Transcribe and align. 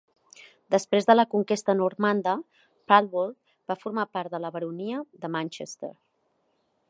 Després 0.75 1.07
de 1.09 1.15
la 1.15 1.25
conquesta 1.33 1.75
normanda, 1.81 2.33
Parbold 2.93 3.37
va 3.73 3.79
formar 3.83 4.07
part 4.19 4.35
de 4.37 4.41
la 4.47 4.53
Baronia 4.57 5.03
de 5.27 5.33
Manchester. 5.37 5.93